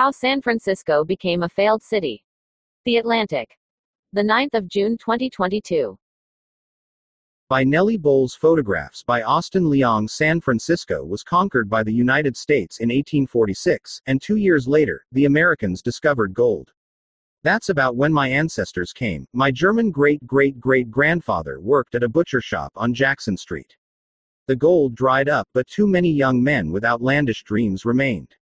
[0.00, 2.24] How San Francisco Became a Failed City.
[2.86, 3.58] The Atlantic.
[4.14, 5.94] The 9th of June 2022.
[7.50, 12.78] By Nellie Bowles Photographs by Austin Leong San Francisco was conquered by the United States
[12.78, 16.72] in 1846, and two years later, the Americans discovered gold.
[17.42, 19.26] That's about when my ancestors came.
[19.34, 23.76] My German great great great grandfather worked at a butcher shop on Jackson Street.
[24.46, 28.34] The gold dried up, but too many young men with outlandish dreams remained.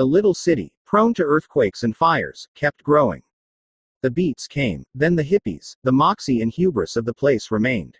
[0.00, 3.22] The little city, prone to earthquakes and fires, kept growing.
[4.02, 7.96] The beats came, then the hippies, the moxie and hubris of the place remained.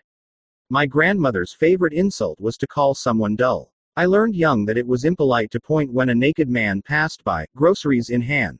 [0.69, 3.71] My grandmother's favorite insult was to call someone dull.
[3.95, 7.45] I learned young that it was impolite to point when a naked man passed by,
[7.55, 8.59] groceries in hand.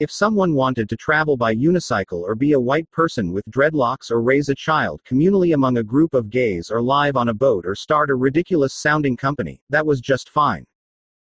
[0.00, 4.22] If someone wanted to travel by unicycle or be a white person with dreadlocks or
[4.22, 7.74] raise a child communally among a group of gays or live on a boat or
[7.74, 10.64] start a ridiculous sounding company, that was just fine.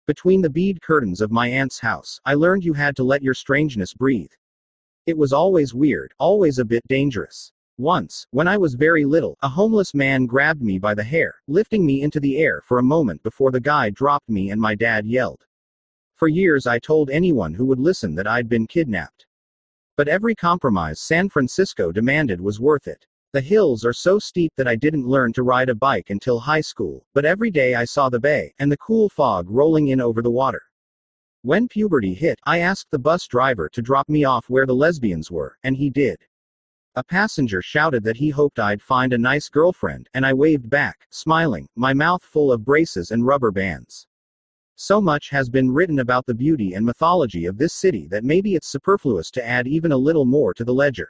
[0.08, 3.34] Between the bead curtains of my aunt's house, I learned you had to let your
[3.34, 4.32] strangeness breathe.
[5.08, 7.52] It was always weird, always a bit dangerous.
[7.80, 11.84] Once, when I was very little, a homeless man grabbed me by the hair, lifting
[11.84, 15.08] me into the air for a moment before the guy dropped me and my dad
[15.08, 15.44] yelled.
[16.14, 19.26] For years I told anyone who would listen that I'd been kidnapped.
[19.98, 23.08] But every compromise San Francisco demanded was worth it.
[23.34, 26.62] The hills are so steep that I didn't learn to ride a bike until high
[26.62, 30.22] school, but every day I saw the bay, and the cool fog rolling in over
[30.22, 30.62] the water.
[31.42, 35.30] When puberty hit, I asked the bus driver to drop me off where the lesbians
[35.30, 36.18] were, and he did.
[36.96, 41.06] A passenger shouted that he hoped I'd find a nice girlfriend, and I waved back,
[41.10, 44.08] smiling, my mouth full of braces and rubber bands.
[44.78, 48.56] So much has been written about the beauty and mythology of this city that maybe
[48.56, 51.10] it's superfluous to add even a little more to the ledger.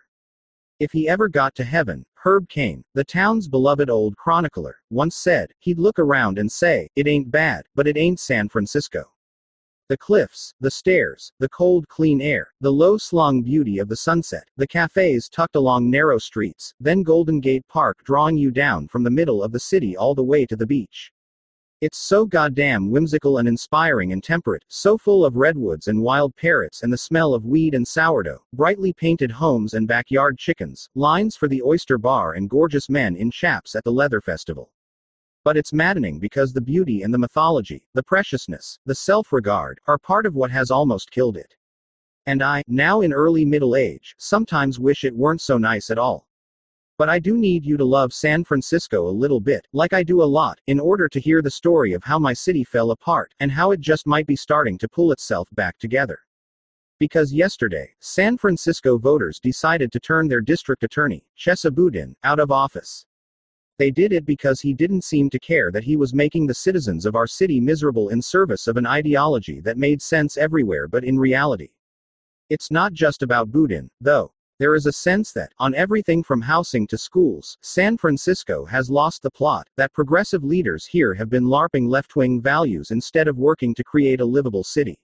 [0.78, 5.54] If he ever got to heaven, Herb Caen, the town's beloved old chronicler, once said,
[5.60, 9.06] he'd look around and say, It ain't bad, but it ain't San Francisco.
[9.88, 14.50] The cliffs, the stairs, the cold clean air, the low slung beauty of the sunset,
[14.58, 19.10] the cafes tucked along narrow streets, then Golden Gate Park drawing you down from the
[19.10, 21.10] middle of the city all the way to the beach.
[21.82, 26.84] It's so goddamn whimsical and inspiring and temperate, so full of redwoods and wild parrots
[26.84, 31.50] and the smell of weed and sourdough, brightly painted homes and backyard chickens, lines for
[31.50, 34.72] the oyster bar and gorgeous men in chaps at the leather festival.
[35.44, 39.98] But it's maddening because the beauty and the mythology, the preciousness, the self regard, are
[39.98, 41.58] part of what has almost killed it.
[42.26, 46.26] And I, now in early middle age, sometimes wish it weren't so nice at all.
[46.98, 50.22] But I do need you to love San Francisco a little bit, like I do
[50.22, 53.52] a lot, in order to hear the story of how my city fell apart, and
[53.52, 56.20] how it just might be starting to pull itself back together.
[56.98, 62.52] Because yesterday, San Francisco voters decided to turn their district attorney, Chesa Boudin, out of
[62.52, 63.06] office.
[63.78, 67.06] They did it because he didn't seem to care that he was making the citizens
[67.06, 71.20] of our city miserable in service of an ideology that made sense everywhere but in
[71.20, 71.72] reality.
[72.50, 74.32] It's not just about Boudin, though.
[74.58, 79.22] There is a sense that, on everything from housing to schools, San Francisco has lost
[79.22, 83.76] the plot, that progressive leaders here have been LARPing left wing values instead of working
[83.76, 84.98] to create a livable city.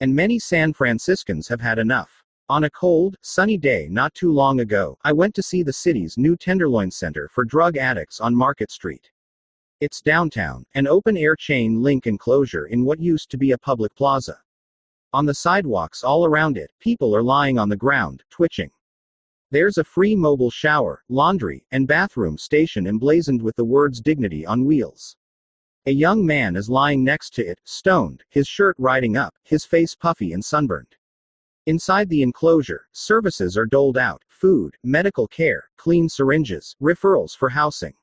[0.00, 2.24] And many San Franciscans have had enough.
[2.48, 6.16] On a cold, sunny day not too long ago, I went to see the city's
[6.16, 9.10] new Tenderloin Center for Drug Addicts on Market Street.
[9.80, 13.94] It's downtown, an open air chain link enclosure in what used to be a public
[13.94, 14.40] plaza.
[15.12, 18.70] On the sidewalks all around it, people are lying on the ground, twitching.
[19.50, 24.64] There's a free mobile shower, laundry, and bathroom station emblazoned with the words dignity on
[24.64, 25.16] wheels.
[25.86, 29.96] A young man is lying next to it, stoned, his shirt riding up, his face
[29.96, 30.94] puffy and sunburned.
[31.66, 37.94] Inside the enclosure, services are doled out food, medical care, clean syringes, referrals for housing.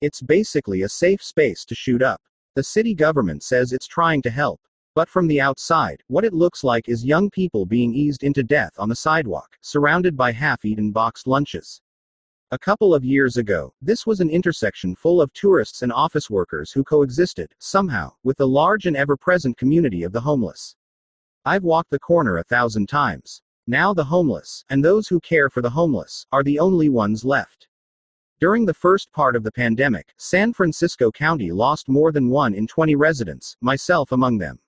[0.00, 2.22] It's basically a safe space to shoot up.
[2.54, 4.60] The city government says it's trying to help.
[4.98, 8.72] But from the outside, what it looks like is young people being eased into death
[8.80, 11.80] on the sidewalk, surrounded by half eaten boxed lunches.
[12.50, 16.72] A couple of years ago, this was an intersection full of tourists and office workers
[16.72, 20.74] who coexisted, somehow, with the large and ever present community of the homeless.
[21.44, 23.40] I've walked the corner a thousand times.
[23.68, 27.68] Now the homeless, and those who care for the homeless, are the only ones left.
[28.40, 32.66] During the first part of the pandemic, San Francisco County lost more than 1 in
[32.66, 34.58] 20 residents, myself among them.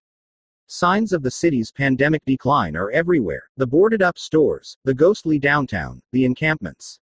[0.72, 6.00] Signs of the city's pandemic decline are everywhere the boarded up stores, the ghostly downtown,
[6.12, 7.00] the encampments.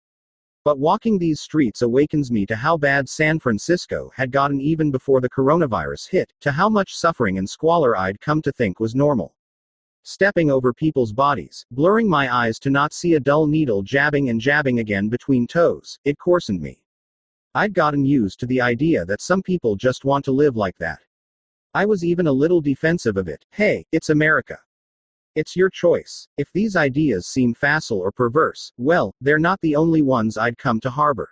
[0.65, 5.21] But walking these streets awakens me to how bad San Francisco had gotten even before
[5.21, 9.33] the coronavirus hit, to how much suffering and squalor I'd come to think was normal.
[10.03, 14.41] Stepping over people's bodies, blurring my eyes to not see a dull needle jabbing and
[14.41, 16.83] jabbing again between toes, it coarsened me.
[17.55, 20.99] I'd gotten used to the idea that some people just want to live like that.
[21.75, 23.47] I was even a little defensive of it.
[23.51, 24.59] Hey, it's America.
[25.33, 26.27] It's your choice.
[26.37, 30.79] If these ideas seem facile or perverse, well, they're not the only ones I'd come
[30.81, 31.31] to harbor.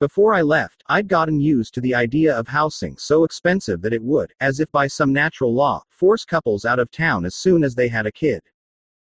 [0.00, 4.02] Before I left, I'd gotten used to the idea of housing so expensive that it
[4.02, 7.76] would, as if by some natural law, force couples out of town as soon as
[7.76, 8.42] they had a kid.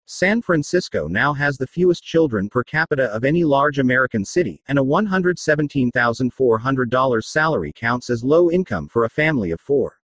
[0.08, 4.80] San Francisco now has the fewest children per capita of any large American city, and
[4.80, 9.99] a $117,400 salary counts as low income for a family of four.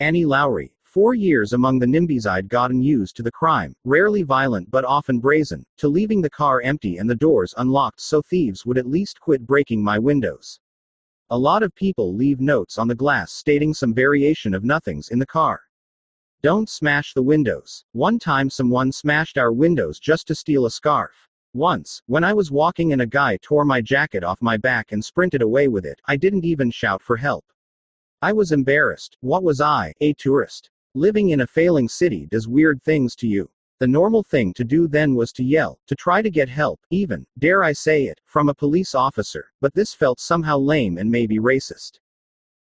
[0.00, 0.70] Annie Lowrey.
[0.84, 5.18] Four years among the NIMBYs I'd gotten used to the crime, rarely violent but often
[5.18, 9.18] brazen, to leaving the car empty and the doors unlocked so thieves would at least
[9.18, 10.60] quit breaking my windows.
[11.30, 15.18] A lot of people leave notes on the glass stating some variation of nothings in
[15.18, 15.62] the car.
[16.42, 17.84] Don't smash the windows.
[17.90, 21.28] One time someone smashed our windows just to steal a scarf.
[21.54, 25.04] Once, when I was walking and a guy tore my jacket off my back and
[25.04, 27.44] sprinted away with it, I didn't even shout for help.
[28.20, 29.16] I was embarrassed.
[29.20, 30.70] What was I, a tourist?
[30.94, 33.48] Living in a failing city does weird things to you.
[33.78, 37.24] The normal thing to do then was to yell, to try to get help, even,
[37.38, 41.38] dare I say it, from a police officer, but this felt somehow lame and maybe
[41.38, 42.00] racist.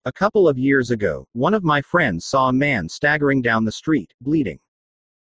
[0.07, 3.71] A couple of years ago, one of my friends saw a man staggering down the
[3.71, 4.59] street, bleeding.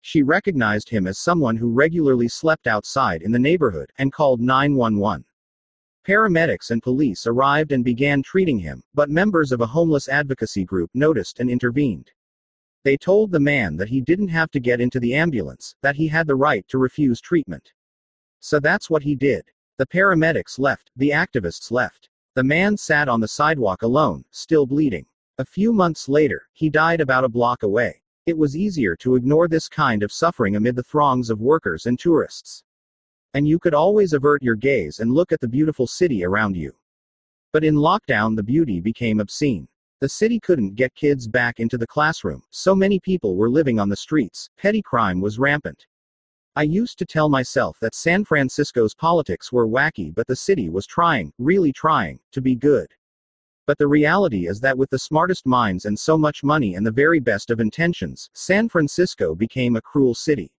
[0.03, 5.25] She recognized him as someone who regularly slept outside in the neighborhood, and called 911.
[6.07, 10.91] Paramedics and police arrived and began treating him, but members of a homeless advocacy group
[10.95, 12.11] noticed and intervened.
[12.85, 16.09] They told the man that he didn't have to get into the ambulance, that he
[16.09, 17.73] had the right to refuse treatment.
[18.41, 19.45] So that's what he did.
[19.77, 22.09] The paramedics left, the activists left.
[22.35, 25.05] The man sat on the sidewalk alone, still bleeding.
[25.37, 28.01] A few months later, he died about a block away.
[28.25, 31.99] It was easier to ignore this kind of suffering amid the throngs of workers and
[31.99, 32.65] tourists.
[33.35, 36.75] And you could always avert your gaze and look at the beautiful city around you.
[37.53, 39.69] But in lockdown, the beauty became obscene.
[40.01, 43.89] The city couldn't get kids back into the classroom, so many people were living on
[43.89, 45.87] the streets, petty crime was rampant.
[46.57, 50.87] I used to tell myself that San Francisco's politics were wacky, but the city was
[50.87, 52.93] trying, really trying, to be good.
[53.67, 56.91] But the reality is that with the smartest minds and so much money and the
[56.91, 60.51] very best of intentions, San Francisco became a cruel city.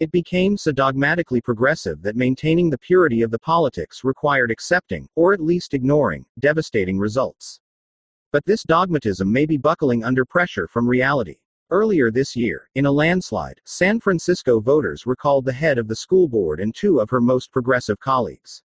[0.00, 5.32] It became so dogmatically progressive that maintaining the purity of the politics required accepting, or
[5.32, 7.60] at least ignoring, devastating results.
[8.32, 11.36] But this dogmatism may be buckling under pressure from reality.
[11.70, 16.28] Earlier this year, in a landslide, San Francisco voters recalled the head of the school
[16.28, 18.62] board and two of her most progressive colleagues.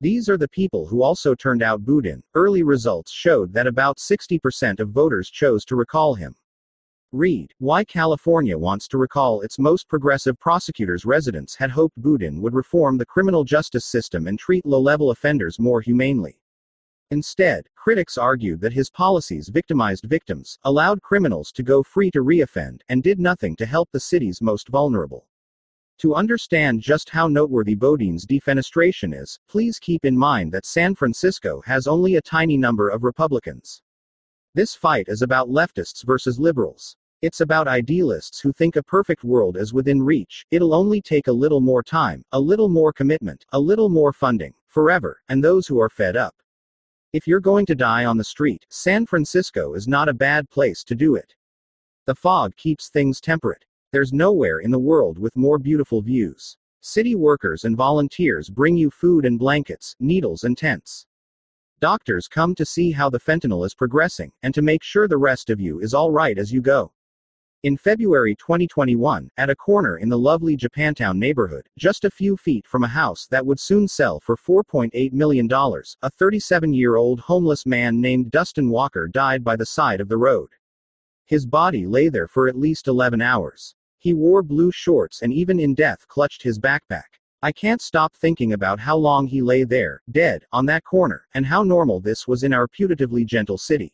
[0.00, 2.22] These are the people who also turned out Boudin.
[2.34, 6.36] Early results showed that about 60% of voters chose to recall him.
[7.12, 12.52] Read Why California Wants to Recall Its Most Progressive Prosecutors Residents had hoped Boudin would
[12.52, 16.38] reform the criminal justice system and treat low level offenders more humanely.
[17.10, 22.82] Instead, critics argued that his policies victimized victims, allowed criminals to go free to reoffend,
[22.90, 25.26] and did nothing to help the city's most vulnerable.
[26.00, 31.62] To understand just how noteworthy Boudin's defenestration is, please keep in mind that San Francisco
[31.64, 33.80] has only a tiny number of Republicans.
[34.54, 36.96] This fight is about leftists versus liberals.
[37.20, 40.46] It's about idealists who think a perfect world is within reach.
[40.50, 44.54] It'll only take a little more time, a little more commitment, a little more funding,
[44.66, 46.34] forever, and those who are fed up.
[47.12, 50.84] If you're going to die on the street, San Francisco is not a bad place
[50.84, 51.34] to do it.
[52.06, 53.64] The fog keeps things temperate.
[53.92, 56.56] There's nowhere in the world with more beautiful views.
[56.80, 61.06] City workers and volunteers bring you food and blankets, needles and tents.
[61.80, 65.48] Doctors come to see how the fentanyl is progressing, and to make sure the rest
[65.48, 66.92] of you is alright as you go.
[67.62, 72.66] In February 2021, at a corner in the lovely Japantown neighborhood, just a few feet
[72.66, 77.64] from a house that would soon sell for $4.8 million, a 37 year old homeless
[77.64, 80.48] man named Dustin Walker died by the side of the road.
[81.26, 83.76] His body lay there for at least 11 hours.
[83.98, 87.17] He wore blue shorts and even in death clutched his backpack.
[87.40, 91.46] I can't stop thinking about how long he lay there, dead, on that corner, and
[91.46, 93.92] how normal this was in our putatively gentle city.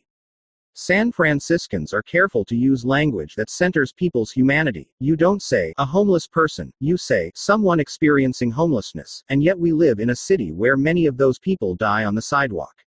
[0.73, 4.89] San Franciscans are careful to use language that centers people's humanity.
[4.99, 9.99] You don't say, a homeless person, you say, someone experiencing homelessness, and yet we live
[9.99, 12.84] in a city where many of those people die on the sidewalk.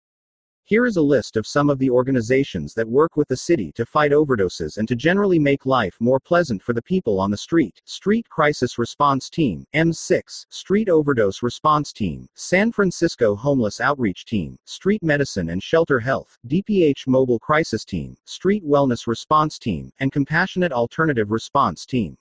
[0.69, 3.87] Here is a list of some of the organizations that work with the city to
[3.87, 7.81] fight overdoses and to generally make life more pleasant for the people on the street.
[7.85, 15.05] Street Crisis Response Team, M6, Street Overdose Response Team, San Francisco Homeless Outreach Team, Street
[15.05, 21.31] Medicine and Shelter Health, DPH Mobile Crisis Team, Street Wellness Response Team, and Compassionate Alternative
[21.31, 22.19] Response Team.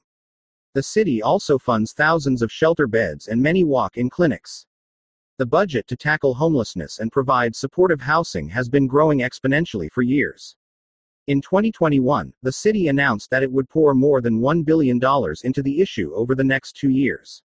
[0.75, 4.67] The city also funds thousands of shelter beds and many walk in clinics.
[5.37, 10.55] The budget to tackle homelessness and provide supportive housing has been growing exponentially for years.
[11.27, 14.97] In 2021, the city announced that it would pour more than $1 billion
[15.43, 17.43] into the issue over the next two years.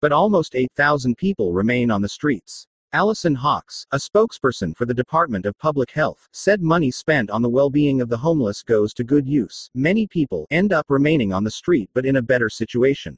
[0.00, 2.66] But almost 8,000 people remain on the streets.
[2.92, 7.48] Alison Hawkes, a spokesperson for the Department of Public Health, said money spent on the
[7.48, 9.70] well being of the homeless goes to good use.
[9.76, 13.16] Many people end up remaining on the street but in a better situation.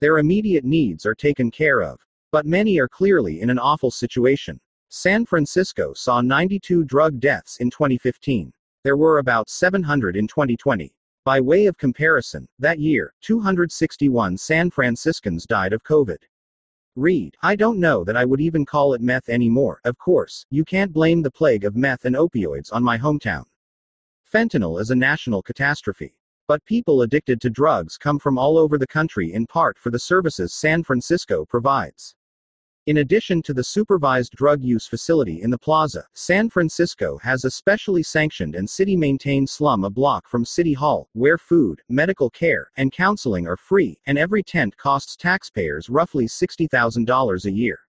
[0.00, 2.05] Their immediate needs are taken care of.
[2.36, 4.60] But many are clearly in an awful situation.
[4.90, 8.52] San Francisco saw 92 drug deaths in 2015.
[8.84, 10.94] There were about 700 in 2020.
[11.24, 16.18] By way of comparison, that year, 261 San Franciscans died of COVID.
[16.94, 19.80] Read, I don't know that I would even call it meth anymore.
[19.86, 23.44] Of course, you can't blame the plague of meth and opioids on my hometown.
[24.30, 26.18] Fentanyl is a national catastrophe.
[26.48, 29.98] But people addicted to drugs come from all over the country in part for the
[29.98, 32.14] services San Francisco provides.
[32.86, 37.50] In addition to the supervised drug use facility in the plaza, San Francisco has a
[37.50, 42.70] specially sanctioned and city maintained slum a block from City Hall, where food, medical care,
[42.76, 47.80] and counseling are free, and every tent costs taxpayers roughly $60,000 a year.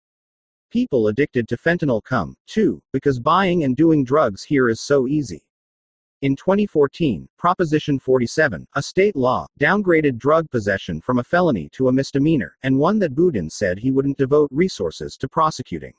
[0.72, 5.47] People addicted to fentanyl come, too, because buying and doing drugs here is so easy.
[6.24, 11.94] In 2014, Proposition 47, a state law, downgraded drug possession from a felony to a
[11.94, 15.94] misdemeanor, and one that Boudin said he wouldn't devote resources to prosecuting.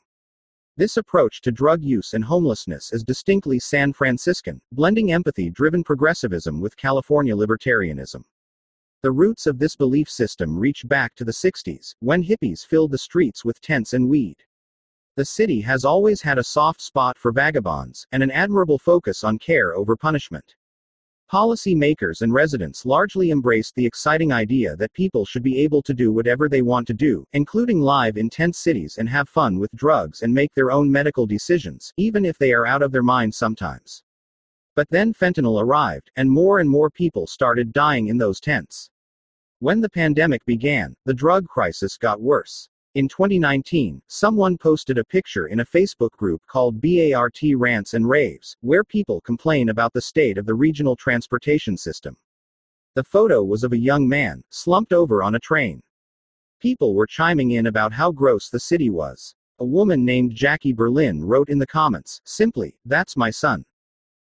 [0.77, 6.61] This approach to drug use and homelessness is distinctly San Franciscan, blending empathy driven progressivism
[6.61, 8.25] with California libertarianism.
[9.03, 12.99] The roots of this belief system reach back to the 60s, when hippies filled the
[12.99, 14.43] streets with tents and weed.
[15.19, 19.37] The city has always had a soft spot for vagabonds, and an admirable focus on
[19.37, 20.55] care over punishment.
[21.29, 25.93] Policy makers and residents largely embraced the exciting idea that people should be able to
[25.93, 29.73] do whatever they want to do, including live in tent cities and have fun with
[29.75, 33.35] drugs and make their own medical decisions, even if they are out of their mind
[33.35, 34.05] sometimes.
[34.77, 38.89] But then fentanyl arrived, and more and more people started dying in those tents.
[39.59, 42.69] When the pandemic began, the drug crisis got worse.
[42.95, 48.57] In 2019, someone posted a picture in a Facebook group called BART Rants and Raves,
[48.63, 52.17] where people complain about the state of the regional transportation system.
[52.95, 55.83] The photo was of a young man, slumped over on a train.
[56.61, 59.35] People were chiming in about how gross the city was.
[59.59, 63.67] A woman named Jackie Berlin wrote in the comments, simply, That's my son.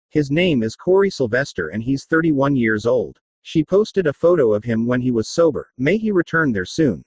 [0.09, 3.21] His name is Corey Sylvester and he's 31 years old.
[3.43, 7.05] She posted a photo of him when he was sober, may he return there soon.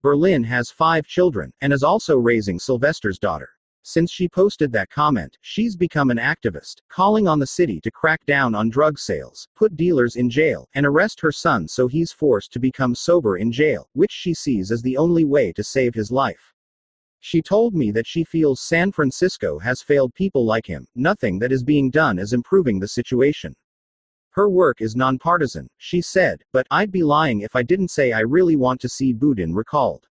[0.00, 3.50] Berlin has five children, and is also raising Sylvester's daughter.
[3.82, 8.24] Since she posted that comment, she's become an activist, calling on the city to crack
[8.26, 12.52] down on drug sales, put dealers in jail, and arrest her son so he's forced
[12.52, 16.12] to become sober in jail, which she sees as the only way to save his
[16.12, 16.52] life.
[17.20, 21.50] She told me that she feels San Francisco has failed people like him, nothing that
[21.50, 23.56] is being done is improving the situation.
[24.30, 28.20] Her work is nonpartisan, she said, but I'd be lying if I didn't say I
[28.20, 30.06] really want to see Boudin recalled.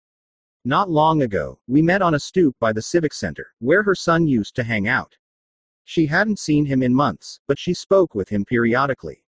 [0.64, 4.26] Not long ago, we met on a stoop by the Civic Center, where her son
[4.26, 5.16] used to hang out.
[5.84, 9.22] She hadn't seen him in months, but she spoke with him periodically.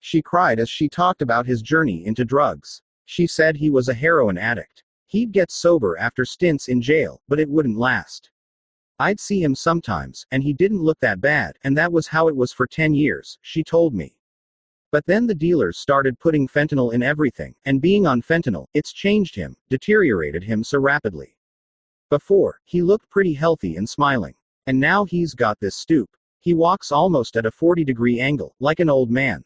[0.00, 2.80] She cried as she talked about his journey into drugs.
[3.04, 4.82] She said he was a heroin addict.
[5.06, 8.30] He'd get sober after stints in jail, but it wouldn't last.
[9.02, 12.36] I'd see him sometimes, and he didn't look that bad, and that was how it
[12.36, 14.16] was for 10 years, she told me.
[14.92, 19.34] But then the dealers started putting fentanyl in everything, and being on fentanyl, it's changed
[19.34, 21.36] him, deteriorated him so rapidly.
[22.10, 24.36] Before, he looked pretty healthy and smiling.
[24.68, 26.08] And now he's got this stoop.
[26.38, 29.42] He walks almost at a 40 degree angle, like an old man.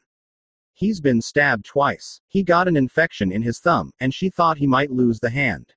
[0.74, 2.20] He's been stabbed twice.
[2.28, 5.72] He got an infection in his thumb, and she thought he might lose the hand.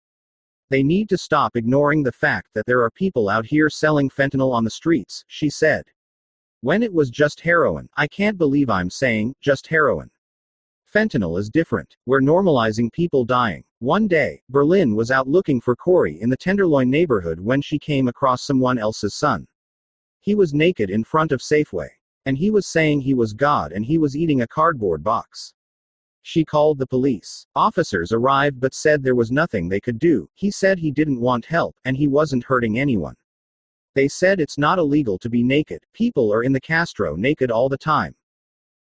[0.69, 4.53] They need to stop ignoring the fact that there are people out here selling fentanyl
[4.53, 5.85] on the streets, she said.
[6.61, 10.11] When it was just heroin, I can't believe I'm saying, just heroin.
[10.93, 11.95] Fentanyl is different.
[12.05, 13.63] We're normalizing people dying.
[13.79, 18.07] One day, Berlin was out looking for Corey in the Tenderloin neighborhood when she came
[18.07, 19.47] across someone else's son.
[20.19, 21.89] He was naked in front of Safeway.
[22.25, 25.53] And he was saying he was God and he was eating a cardboard box.
[26.21, 27.47] She called the police.
[27.55, 30.29] Officers arrived but said there was nothing they could do.
[30.35, 33.15] He said he didn't want help, and he wasn't hurting anyone.
[33.95, 37.69] They said it's not illegal to be naked, people are in the Castro naked all
[37.69, 38.15] the time.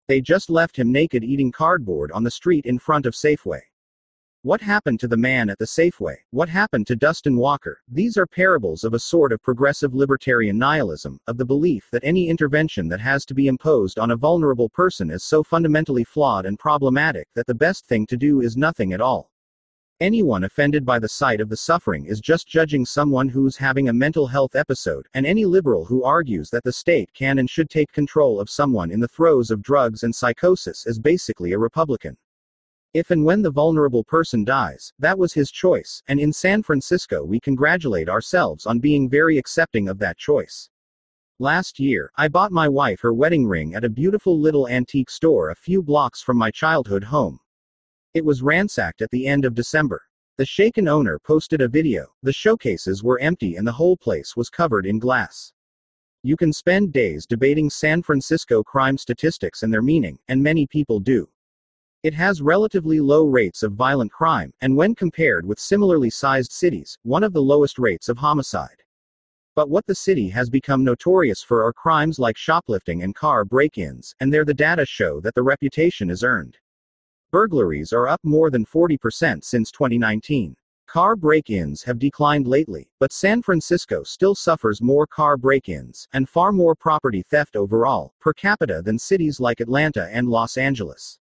[0.09, 3.61] They just left him naked eating cardboard on the street in front of Safeway.
[4.45, 6.17] What happened to the man at the Safeway?
[6.31, 7.81] What happened to Dustin Walker?
[7.89, 12.29] These are parables of a sort of progressive libertarian nihilism, of the belief that any
[12.29, 16.59] intervention that has to be imposed on a vulnerable person is so fundamentally flawed and
[16.59, 19.31] problematic that the best thing to do is nothing at all.
[19.99, 23.95] Anyone offended by the sight of the suffering is just judging someone who's having a
[23.95, 27.91] mental health episode, and any liberal who argues that the state can and should take
[27.93, 32.15] control of someone in the throes of drugs and psychosis is basically a Republican.
[32.95, 37.25] If and when the vulnerable person dies, that was his choice, and in San Francisco
[37.25, 40.71] we congratulate ourselves on being very accepting of that choice.
[41.41, 45.51] Last year, I bought my wife her wedding ring at a beautiful little antique store
[45.51, 47.41] a few blocks from my childhood home.
[48.15, 50.01] It was ransacked at the end of December.
[50.37, 52.07] The shaken owner posted a video.
[52.23, 55.53] The showcases were empty and the whole place was covered in glass.
[56.23, 61.01] You can spend days debating San Francisco crime statistics and their meaning, and many people
[61.01, 61.29] do.
[62.05, 66.99] It has relatively low rates of violent crime, and when compared with similarly sized cities,
[67.03, 68.83] one of the lowest rates of homicide.
[69.57, 73.79] But what the city has become notorious for are crimes like shoplifting and car break
[73.79, 76.59] ins, and there the data show that the reputation is earned.
[77.31, 80.55] Burglaries are up more than 40% since 2019.
[80.87, 86.07] Car break ins have declined lately, but San Francisco still suffers more car break ins,
[86.13, 91.19] and far more property theft overall, per capita than cities like Atlanta and Los Angeles.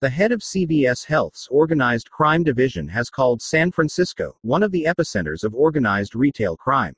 [0.00, 4.84] The head of CVS Health's Organized Crime Division has called San Francisco one of the
[4.84, 6.94] epicenters of organized retail crime.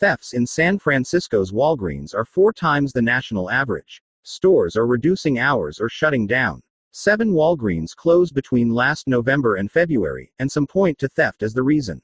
[0.00, 4.02] Thefts in San Francisco's Walgreens are four times the national average.
[4.22, 6.62] Stores are reducing hours or shutting down.
[6.90, 11.62] Seven Walgreens closed between last November and February, and some point to theft as the
[11.62, 12.00] reason.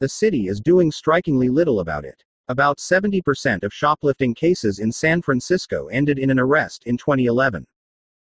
[0.00, 2.24] The city is doing strikingly little about it.
[2.48, 7.66] About 70% of shoplifting cases in San Francisco ended in an arrest in 2011.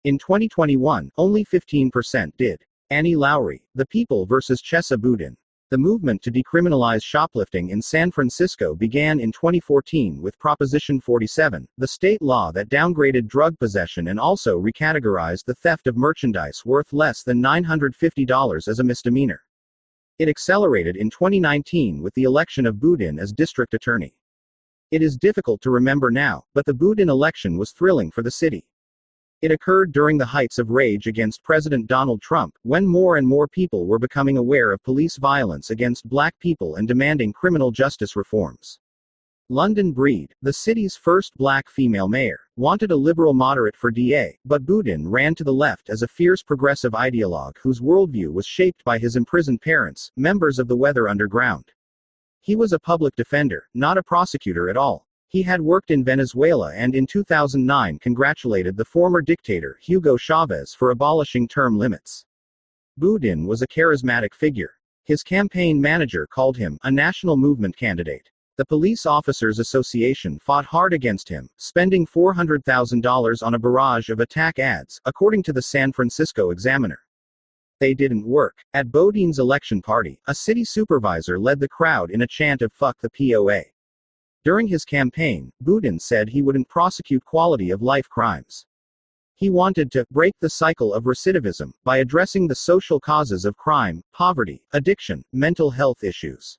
[0.05, 2.63] In 2021, only 15% did.
[2.91, 4.63] Annie Lowrey, The People vs.
[4.63, 5.37] Chesa Boudin.
[5.71, 11.89] The movement to decriminalize shoplifting in San Francisco began in 2014 with Proposition 47, the
[11.89, 17.25] state law that downgraded drug possession and also recategorized the theft of merchandise worth less
[17.25, 19.43] than $950 as a misdemeanor.
[20.21, 24.15] It accelerated in 2019 with the election of Boudin as district attorney.
[24.93, 28.65] It is difficult to remember now, but the Boudin election was thrilling for the city.
[29.41, 33.47] It occurred during the heights of rage against President Donald Trump, when more and more
[33.47, 38.81] people were becoming aware of police violence against black people and demanding criminal justice reforms.
[39.49, 44.67] London Breed, the city's first black female mayor, wanted a liberal moderate for DA, but
[44.67, 48.99] Boudin ran to the left as a fierce progressive ideologue whose worldview was shaped by
[48.99, 51.73] his imprisoned parents, members of the Weather Underground.
[52.41, 55.08] He was a public defender, not a prosecutor at all.
[55.31, 60.91] He had worked in Venezuela and in 2009 congratulated the former dictator Hugo Chavez for
[60.91, 62.25] abolishing term limits.
[62.97, 64.73] Boudin was a charismatic figure.
[65.05, 68.31] His campaign manager called him a national movement candidate.
[68.57, 74.59] The Police Officers Association fought hard against him, spending $400,000 on a barrage of attack
[74.59, 77.01] ads, according to the San Francisco Examiner.
[77.81, 78.57] They didn't work.
[78.73, 82.97] At Boudin's election party, a city supervisor led the crowd in a chant of fuck
[83.01, 83.65] the POA.
[84.49, 88.65] During his campaign, Boudin said he wouldn't prosecute quality of life crimes.
[89.35, 94.03] He wanted to break the cycle of recidivism by addressing the social causes of crime,
[94.15, 96.59] poverty, addiction, mental health issues.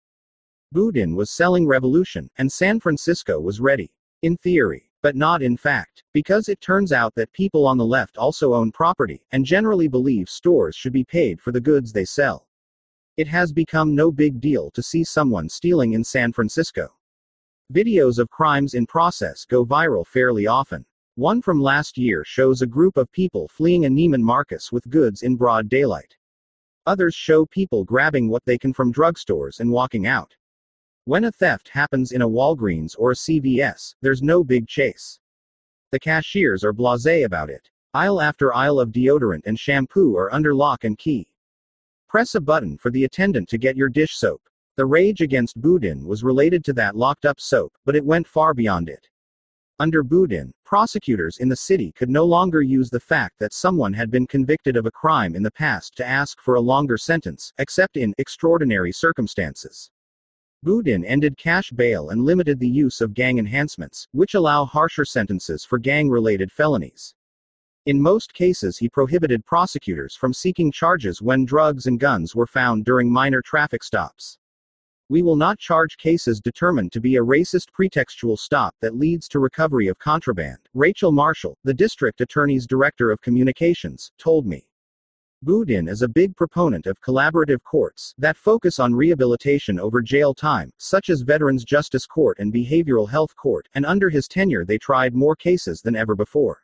[0.71, 3.91] Boudin was selling revolution, and San Francisco was ready.
[4.21, 8.19] In theory, but not in fact, because it turns out that people on the left
[8.19, 12.45] also own property, and generally believe stores should be paid for the goods they sell.
[13.17, 16.93] It has become no big deal to see someone stealing in San Francisco.
[17.71, 20.84] Videos of crimes in process go viral fairly often.
[21.13, 25.21] One from last year shows a group of people fleeing a Neiman Marcus with goods
[25.21, 26.17] in broad daylight.
[26.88, 30.36] Others show people grabbing what they can from drugstores and walking out.
[31.05, 35.19] When a theft happens in a Walgreens or a CVS, there's no big chase.
[35.91, 37.69] The cashiers are blase about it.
[37.93, 41.27] Aisle after aisle of deodorant and shampoo are under lock and key.
[42.08, 44.41] Press a button for the attendant to get your dish soap.
[44.79, 48.53] The rage against Boudin was related to that locked up soap, but it went far
[48.53, 49.09] beyond it.
[49.77, 54.09] Under Boudin, prosecutors in the city could no longer use the fact that someone had
[54.09, 57.97] been convicted of a crime in the past to ask for a longer sentence, except
[57.97, 59.91] in extraordinary circumstances.
[60.63, 65.65] Boudin ended cash bail and limited the use of gang enhancements, which allow harsher sentences
[65.65, 67.13] for gang related felonies.
[67.85, 72.85] In most cases, he prohibited prosecutors from seeking charges when drugs and guns were found
[72.85, 74.38] during minor traffic stops.
[75.11, 79.39] We will not charge cases determined to be a racist pretextual stop that leads to
[79.39, 84.67] recovery of contraband, Rachel Marshall, the district attorney's director of communications, told me.
[85.41, 90.71] Boudin is a big proponent of collaborative courts that focus on rehabilitation over jail time,
[90.77, 95.15] such as Veterans Justice Court and Behavioral Health Court, and under his tenure they tried
[95.15, 96.61] more cases than ever before.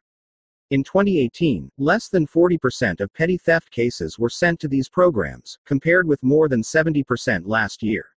[0.69, 6.08] In 2018, less than 40% of petty theft cases were sent to these programs, compared
[6.08, 8.10] with more than 70% last year.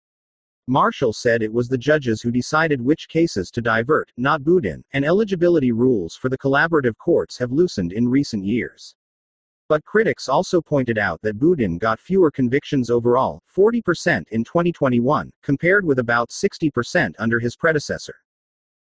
[0.69, 5.03] Marshall said it was the judges who decided which cases to divert, not Boudin, and
[5.03, 8.95] eligibility rules for the collaborative courts have loosened in recent years.
[9.71, 15.87] But critics also pointed out that Boudin got fewer convictions overall, 40% in 2021, compared
[15.87, 18.17] with about 60% under his predecessor.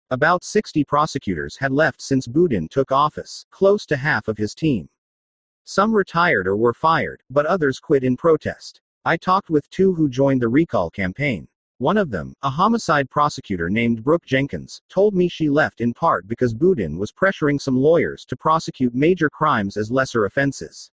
[0.09, 4.87] About 60 prosecutors had left since Boudin took office, close to half of his team.
[5.65, 8.79] Some retired or were fired, but others quit in protest.
[9.03, 11.47] I talked with two who joined the recall campaign.
[11.83, 16.29] One of them, a homicide prosecutor named Brooke Jenkins, told me she left in part
[16.29, 20.89] because Boudin was pressuring some lawyers to prosecute major crimes as lesser offenses.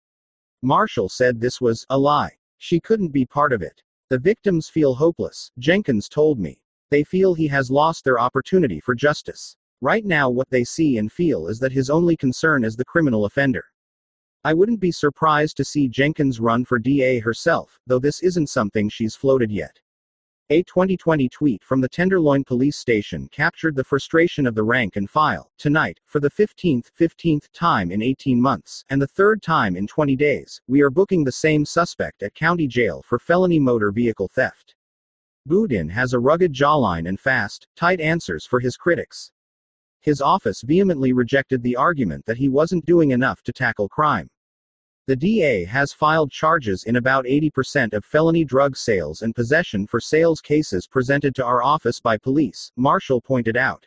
[0.61, 2.33] Marshall said this was a lie.
[2.59, 3.83] She couldn't be part of it.
[4.11, 6.61] The victims feel hopeless, Jenkins told me.
[6.90, 9.57] They feel he has lost their opportunity for justice.
[9.81, 13.25] Right now, what they see and feel is that his only concern is the criminal
[13.25, 13.64] offender.
[14.44, 18.90] I wouldn't be surprised to see Jenkins run for DA herself, though this isn't something
[18.90, 19.81] she's floated yet.
[20.50, 25.09] A 2020 tweet from the Tenderloin police station captured the frustration of the rank and
[25.09, 25.50] file.
[25.57, 30.14] Tonight, for the 15th, 15th time in 18 months, and the third time in 20
[30.16, 34.74] days, we are booking the same suspect at county jail for felony motor vehicle theft.
[35.46, 39.33] Boudin has a rugged jawline and fast, tight answers for his critics.
[40.02, 44.28] His office vehemently rejected the argument that he wasn't doing enough to tackle crime.
[45.07, 50.01] The DA has filed charges in about 80% of felony drug sales and possession for
[50.01, 53.87] sales cases presented to our office by police, Marshall pointed out.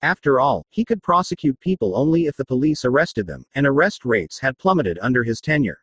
[0.00, 4.38] After all, he could prosecute people only if the police arrested them, and arrest rates
[4.38, 5.82] had plummeted under his tenure.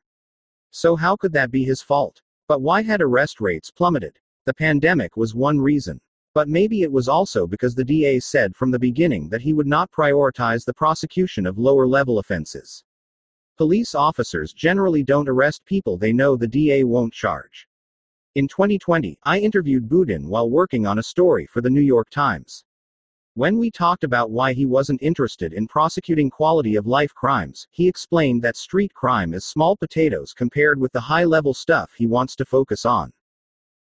[0.71, 2.23] So, how could that be his fault?
[2.47, 4.17] But why had arrest rates plummeted?
[4.45, 6.01] The pandemic was one reason.
[6.33, 9.67] But maybe it was also because the DA said from the beginning that he would
[9.67, 12.83] not prioritize the prosecution of lower level offenses.
[13.57, 17.69] Police officers generally don't arrest people they know the DA won't charge.
[18.35, 22.65] In 2020, I interviewed Boudin while working on a story for the New York Times.
[23.35, 27.87] When we talked about why he wasn't interested in prosecuting quality of life crimes, he
[27.87, 32.35] explained that street crime is small potatoes compared with the high level stuff he wants
[32.35, 33.13] to focus on.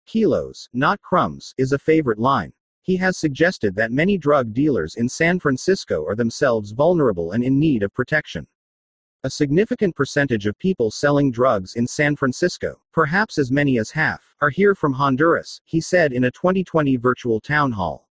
[0.05, 2.51] Kilos, not crumbs, is a favorite line.
[2.81, 7.57] He has suggested that many drug dealers in San Francisco are themselves vulnerable and in
[7.57, 8.45] need of protection.
[9.23, 14.35] A significant percentage of people selling drugs in San Francisco, perhaps as many as half,
[14.41, 18.09] are here from Honduras, he said in a 2020 virtual town hall.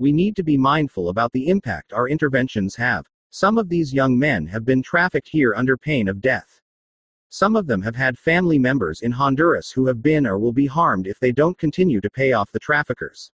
[0.00, 3.06] We need to be mindful about the impact our interventions have.
[3.30, 6.60] Some of these young men have been trafficked here under pain of death.
[7.28, 10.66] Some of them have had family members in Honduras who have been or will be
[10.66, 13.30] harmed if they don't continue to pay off the traffickers.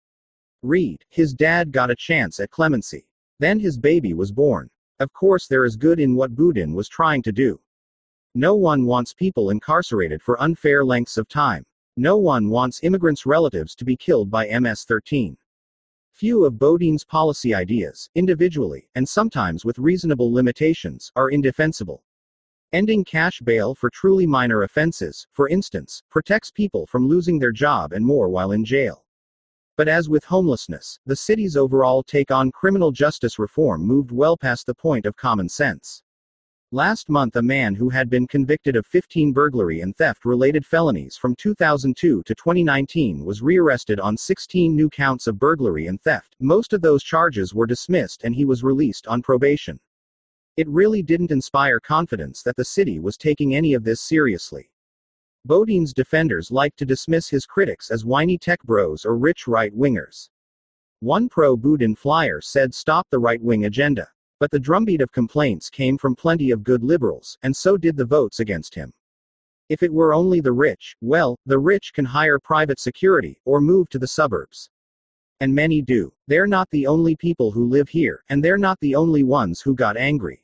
[0.62, 3.10] Read, his dad got a chance at clemency.
[3.40, 4.70] Then his baby was born.
[5.00, 7.60] Of course, there is good in what Boudin was trying to do.
[8.36, 11.66] No one wants people incarcerated for unfair lengths of time.
[11.98, 15.38] No one wants immigrants' relatives to be killed by MS 13.
[16.12, 22.04] Few of Boudin's policy ideas, individually, and sometimes with reasonable limitations, are indefensible.
[22.72, 27.94] Ending cash bail for truly minor offenses, for instance, protects people from losing their job
[27.94, 29.03] and more while in jail.
[29.76, 34.68] But as with homelessness, the city's overall take on criminal justice reform moved well past
[34.68, 36.04] the point of common sense.
[36.72, 41.16] Last month, a man who had been convicted of 15 burglary and theft related felonies
[41.16, 46.36] from 2002 to 2019 was rearrested on 16 new counts of burglary and theft.
[46.40, 49.80] Most of those charges were dismissed and he was released on probation.
[50.56, 54.70] It really didn't inspire confidence that the city was taking any of this seriously.
[55.46, 60.30] Boudin's defenders like to dismiss his critics as whiny tech bros or rich right wingers.
[61.02, 64.08] One pro Boudin flyer said stop the right wing agenda.
[64.40, 68.04] But the drumbeat of complaints came from plenty of good liberals, and so did the
[68.04, 68.92] votes against him.
[69.70, 73.88] If it were only the rich, well, the rich can hire private security, or move
[73.90, 74.70] to the suburbs.
[75.40, 76.12] And many do.
[76.28, 79.76] They're not the only people who live here, and they're not the only ones who
[79.76, 80.43] got angry.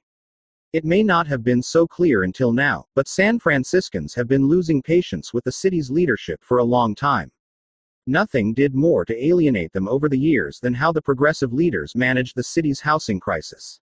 [0.71, 4.83] It may not have been so clear until now, but San Franciscans have been losing
[4.83, 7.31] patience with the city's leadership for a long time.
[8.05, 12.35] Nothing did more to alienate them over the years than how the progressive leaders managed
[12.35, 13.79] the city's housing crisis.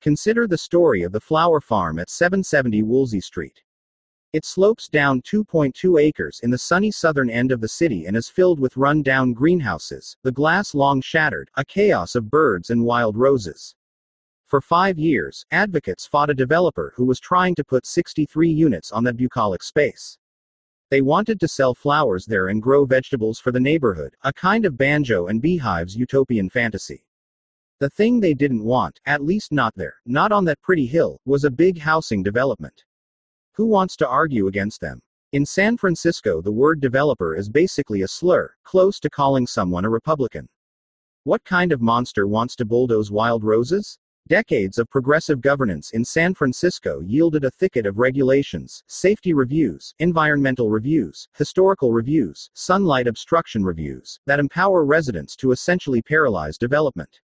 [0.00, 3.62] Consider the story of the flower farm at 770 Woolsey Street.
[4.32, 8.28] It slopes down 2.2 acres in the sunny southern end of the city and is
[8.28, 13.16] filled with run down greenhouses, the glass long shattered, a chaos of birds and wild
[13.16, 13.76] roses.
[14.48, 19.04] For five years, advocates fought a developer who was trying to put 63 units on
[19.04, 20.16] that bucolic space.
[20.90, 24.78] They wanted to sell flowers there and grow vegetables for the neighborhood, a kind of
[24.78, 27.04] banjo and beehives utopian fantasy.
[27.78, 31.44] The thing they didn't want, at least not there, not on that pretty hill, was
[31.44, 32.84] a big housing development.
[33.52, 35.02] Who wants to argue against them?
[35.32, 39.90] In San Francisco, the word developer is basically a slur, close to calling someone a
[39.90, 40.48] Republican.
[41.24, 43.98] What kind of monster wants to bulldoze wild roses?
[44.28, 50.68] Decades of progressive governance in San Francisco yielded a thicket of regulations, safety reviews, environmental
[50.68, 57.20] reviews, historical reviews, sunlight obstruction reviews, that empower residents to essentially paralyze development.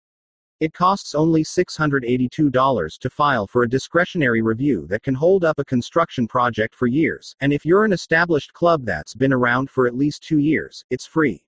[0.59, 5.65] It costs only $682 to file for a discretionary review that can hold up a
[5.65, 9.95] construction project for years, and if you're an established club that's been around for at
[9.95, 11.45] least two years, it's free.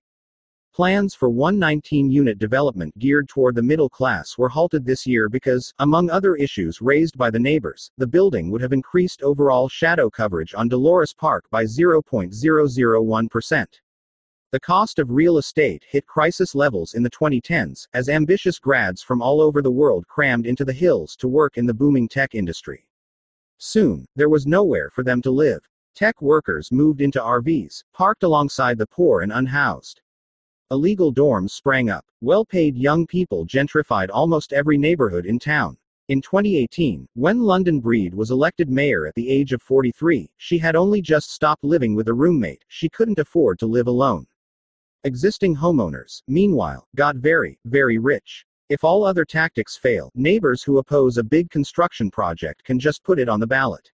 [0.73, 5.73] Plans for 119 unit development geared toward the middle class were halted this year because,
[5.79, 10.53] among other issues raised by the neighbors, the building would have increased overall shadow coverage
[10.53, 13.65] on Dolores Park by 0.001%.
[14.51, 19.21] The cost of real estate hit crisis levels in the 2010s, as ambitious grads from
[19.21, 22.87] all over the world crammed into the hills to work in the booming tech industry.
[23.57, 25.67] Soon, there was nowhere for them to live.
[25.95, 29.99] Tech workers moved into RVs, parked alongside the poor and unhoused.
[30.71, 32.05] Illegal dorms sprang up.
[32.21, 35.75] Well paid young people gentrified almost every neighborhood in town.
[36.07, 40.77] In 2018, when London Breed was elected mayor at the age of 43, she had
[40.77, 44.25] only just stopped living with a roommate, she couldn't afford to live alone.
[45.03, 48.45] Existing homeowners, meanwhile, got very, very rich.
[48.69, 53.19] If all other tactics fail, neighbors who oppose a big construction project can just put
[53.19, 53.91] it on the ballot.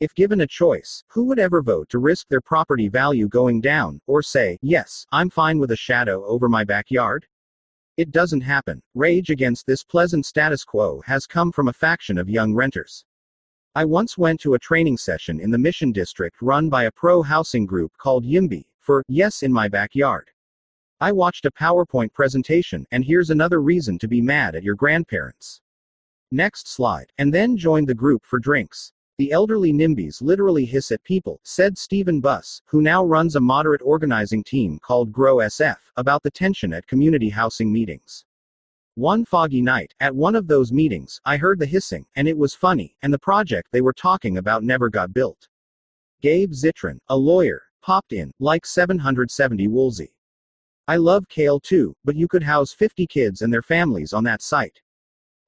[0.00, 4.00] If given a choice, who would ever vote to risk their property value going down,
[4.06, 7.26] or say, yes, I'm fine with a shadow over my backyard?
[7.98, 8.80] It doesn't happen.
[8.94, 13.04] Rage against this pleasant status quo has come from a faction of young renters.
[13.74, 17.20] I once went to a training session in the Mission District run by a pro
[17.20, 20.30] housing group called YIMBY, for Yes in My Backyard.
[21.02, 25.60] I watched a PowerPoint presentation, and here's another reason to be mad at your grandparents.
[26.32, 28.94] Next slide, and then joined the group for drinks.
[29.20, 33.82] The elderly NIMBYs literally hiss at people, said Steven Buss, who now runs a moderate
[33.84, 38.24] organizing team called Grow SF, about the tension at community housing meetings.
[38.94, 42.54] One foggy night, at one of those meetings, I heard the hissing, and it was
[42.54, 45.48] funny, and the project they were talking about never got built.
[46.22, 50.16] Gabe Zitrin, a lawyer, popped in, like 770 Woolsey.
[50.88, 54.40] I love Kale too, but you could house 50 kids and their families on that
[54.40, 54.80] site.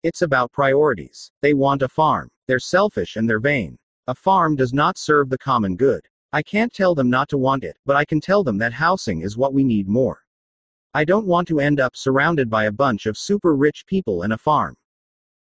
[0.03, 1.33] It's about priorities.
[1.41, 2.29] They want a farm.
[2.47, 3.79] They're selfish and they're vain.
[4.09, 6.07] A farm does not serve the common good.
[6.33, 9.21] I can't tell them not to want it, but I can tell them that housing
[9.23, 10.23] is what we need more.
[10.95, 14.33] I don't want to end up surrounded by a bunch of super rich people and
[14.33, 14.77] a farm.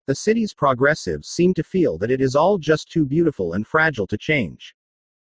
[0.07, 4.07] The city's progressives seem to feel that it is all just too beautiful and fragile
[4.07, 4.75] to change.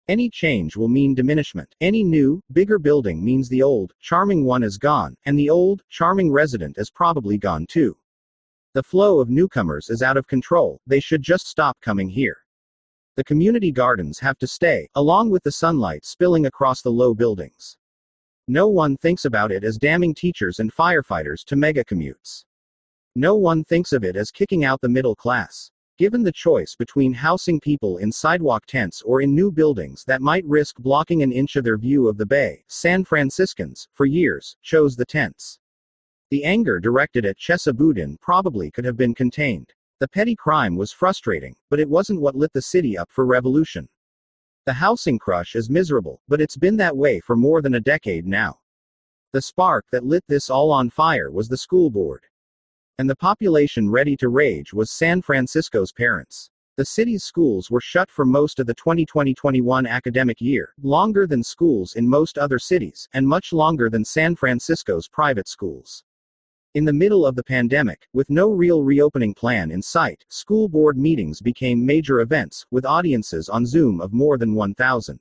[0.08, 1.76] Any change will mean diminishment.
[1.80, 6.32] Any new, bigger building means the old, charming one is gone, and the old, charming
[6.32, 7.97] resident is probably gone too.
[8.74, 12.38] The flow of newcomers is out of control, they should just stop coming here.
[13.18, 17.78] The community gardens have to stay, along with the sunlight spilling across the low buildings.
[18.48, 22.46] No one thinks about it as damning teachers and firefighters to mega commutes.
[23.14, 25.70] No one thinks of it as kicking out the middle class.
[25.98, 30.46] Given the choice between housing people in sidewalk tents or in new buildings that might
[30.46, 34.96] risk blocking an inch of their view of the bay, San Franciscans, for years, chose
[34.96, 35.60] the tents.
[36.32, 39.72] The anger directed at Chesa Boudin probably could have been contained.
[40.00, 43.88] The petty crime was frustrating, but it wasn't what lit the city up for revolution.
[44.65, 48.26] The housing crush is miserable, but it's been that way for more than a decade
[48.26, 48.60] now.
[49.34, 52.24] The spark that lit this all on fire was the school board
[53.02, 56.52] and the population ready to rage was San Francisco's parents.
[56.78, 61.96] The city's schools were shut for most of the 2020-21 academic year, longer than schools
[61.96, 66.04] in most other cities, and much longer than San Francisco's private schools.
[66.74, 70.98] In the middle of the pandemic, with no real reopening plan in sight, school board
[70.98, 75.20] meetings became major events, with audiences on Zoom of more than 1,000.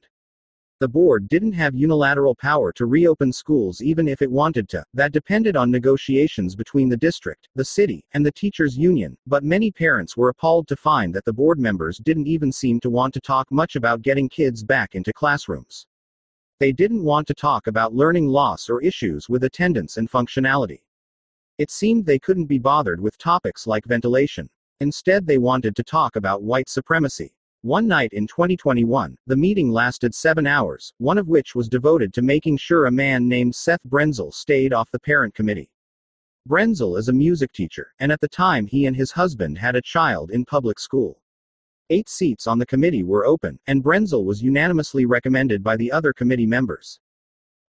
[0.79, 5.11] The board didn't have unilateral power to reopen schools even if it wanted to, that
[5.11, 10.17] depended on negotiations between the district, the city, and the teachers' union, but many parents
[10.17, 13.51] were appalled to find that the board members didn't even seem to want to talk
[13.51, 15.85] much about getting kids back into classrooms.
[16.61, 20.83] They didn't want to talk about learning loss or issues with attendance and functionality.
[21.61, 24.49] It seemed they couldn't be bothered with topics like ventilation.
[24.81, 27.35] Instead, they wanted to talk about white supremacy.
[27.61, 32.23] One night in 2021, the meeting lasted seven hours, one of which was devoted to
[32.23, 35.70] making sure a man named Seth Brenzel stayed off the parent committee.
[36.49, 39.83] Brenzel is a music teacher, and at the time he and his husband had a
[39.83, 41.20] child in public school.
[41.90, 46.14] Eight seats on the committee were open, and Brenzel was unanimously recommended by the other
[46.14, 47.01] committee members.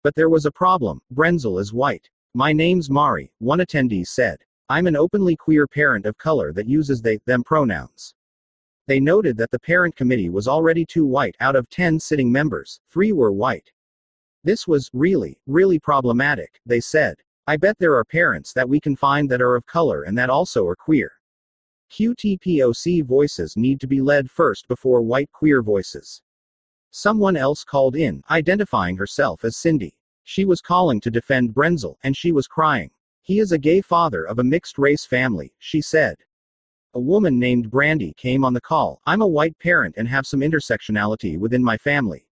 [0.02, 2.10] But there was a problem Brenzel is white.
[2.34, 4.38] My name's Mari, one attendee said.
[4.70, 8.16] I'm an openly queer parent of color that uses they, them pronouns.
[8.88, 12.80] They noted that the parent committee was already two white out of 10 sitting members,
[12.90, 13.70] three were white.
[14.46, 17.18] This was, really, really problematic, they said.
[17.48, 20.30] I bet there are parents that we can find that are of color and that
[20.30, 21.12] also are queer.
[21.92, 26.22] QTPOC voices need to be led first before white queer voices.
[26.92, 29.98] Someone else called in, identifying herself as Cindy.
[30.24, 32.92] She was calling to defend Brenzel, and she was crying.
[33.22, 36.18] He is a gay father of a mixed race family, she said.
[36.94, 39.02] A woman named Brandy came on the call.
[39.06, 42.28] I'm a white parent and have some intersectionality within my family.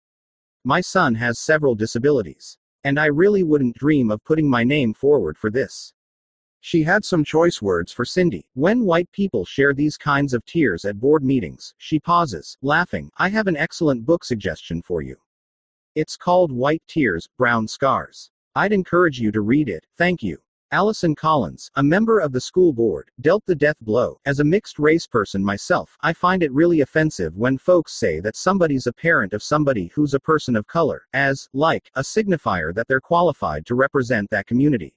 [0.63, 2.57] My son has several disabilities.
[2.83, 5.93] And I really wouldn't dream of putting my name forward for this.
[6.61, 8.47] She had some choice words for Cindy.
[8.53, 13.11] When white people share these kinds of tears at board meetings, she pauses, laughing.
[13.17, 15.17] I have an excellent book suggestion for you.
[15.97, 18.29] It's called White Tears, Brown Scars.
[18.53, 20.37] I'd encourage you to read it, thank you.
[20.71, 24.19] Alison Collins, a member of the school board, dealt the death blow.
[24.27, 28.35] As a mixed race person myself, I find it really offensive when folks say that
[28.35, 32.87] somebody's a parent of somebody who's a person of color, as, like, a signifier that
[32.87, 34.93] they're qualified to represent that community.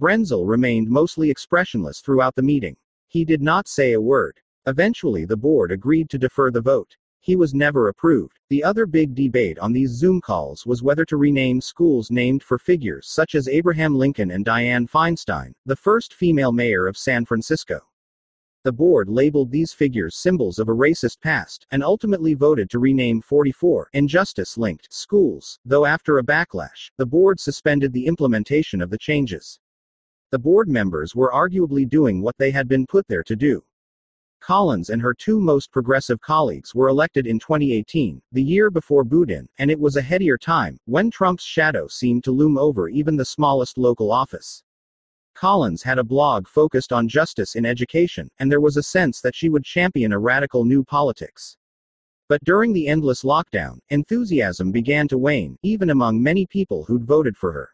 [0.00, 2.78] Brenzel remained mostly expressionless throughout the meeting.
[3.08, 4.40] He did not say a word.
[4.64, 6.96] Eventually, the board agreed to defer the vote.
[7.24, 8.38] He was never approved.
[8.50, 12.58] The other big debate on these Zoom calls was whether to rename schools named for
[12.58, 17.80] figures such as Abraham Lincoln and Dianne Feinstein, the first female mayor of San Francisco.
[18.64, 23.22] The board labeled these figures symbols of a racist past, and ultimately voted to rename
[23.22, 28.98] 44 injustice linked schools, though after a backlash, the board suspended the implementation of the
[28.98, 29.58] changes.
[30.30, 33.64] The board members were arguably doing what they had been put there to do.
[34.46, 39.48] Collins and her two most progressive colleagues were elected in 2018, the year before Boudin,
[39.58, 43.24] and it was a headier time, when Trump's shadow seemed to loom over even the
[43.24, 44.62] smallest local office.
[45.34, 49.34] Collins had a blog focused on justice in education, and there was a sense that
[49.34, 51.56] she would champion a radical new politics.
[52.28, 57.34] But during the endless lockdown, enthusiasm began to wane, even among many people who'd voted
[57.34, 57.70] for her.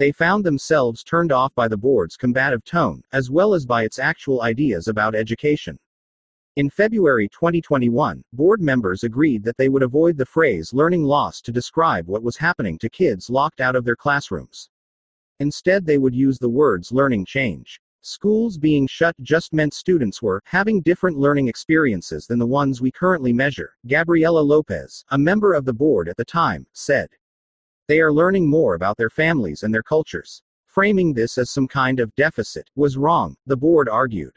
[0.00, 4.00] They found themselves turned off by the board's combative tone, as well as by its
[4.00, 5.78] actual ideas about education.
[6.56, 11.50] In February 2021, board members agreed that they would avoid the phrase learning loss to
[11.50, 14.70] describe what was happening to kids locked out of their classrooms.
[15.40, 17.80] Instead, they would use the words learning change.
[18.02, 22.92] Schools being shut just meant students were having different learning experiences than the ones we
[22.92, 27.08] currently measure, Gabriela Lopez, a member of the board at the time, said.
[27.88, 30.40] They are learning more about their families and their cultures.
[30.66, 34.34] Framing this as some kind of deficit was wrong, the board argued.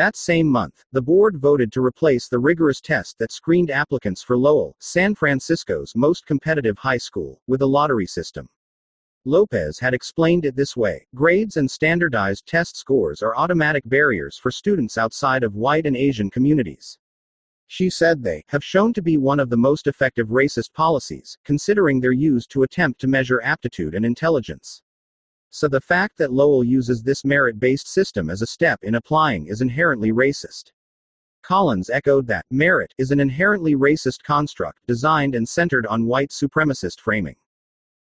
[0.00, 4.34] That same month, the board voted to replace the rigorous test that screened applicants for
[4.34, 8.48] Lowell, San Francisco's most competitive high school, with a lottery system.
[9.26, 14.50] Lopez had explained it this way grades and standardized test scores are automatic barriers for
[14.50, 16.96] students outside of white and Asian communities.
[17.66, 22.00] She said they have shown to be one of the most effective racist policies, considering
[22.00, 24.80] they're used to attempt to measure aptitude and intelligence.
[25.50, 29.48] So the fact that Lowell uses this merit based system as a step in applying
[29.48, 30.72] is inherently racist.
[31.42, 37.00] Collins echoed that merit is an inherently racist construct designed and centered on white supremacist
[37.00, 37.36] framing.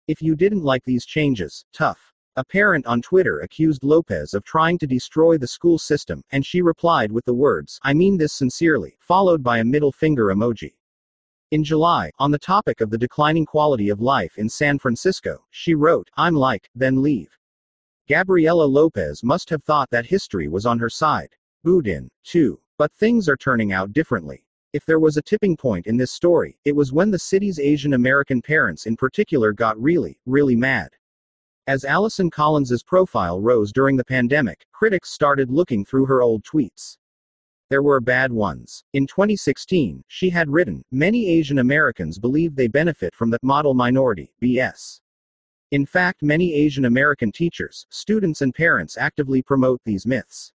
[0.07, 2.13] If you didn't like these changes, tough.
[2.37, 6.63] A parent on Twitter accused Lopez of trying to destroy the school system, and she
[6.63, 10.75] replied with the words, I mean this sincerely, followed by a middle finger emoji.
[11.53, 15.75] In July, on the topic of the declining quality of life in San Francisco, she
[15.75, 17.29] wrote, I'm like, then leave.
[18.09, 21.29] Gabriela Lopez must have thought that history was on her side.
[21.63, 22.59] Boudin, too.
[22.79, 24.47] But things are turning out differently.
[24.73, 27.93] If there was a tipping point in this story, it was when the city's Asian
[27.93, 30.89] American parents in particular got really, really mad.
[31.67, 36.97] As Alison Collins's profile rose during the pandemic, critics started looking through her old tweets.
[37.73, 38.85] There were bad ones.
[38.93, 44.31] In 2016, she had written, Many Asian Americans believe they benefit from the model minority,
[44.43, 45.01] BS.
[45.71, 50.53] In fact, many Asian American teachers, students, and parents actively promote these myths.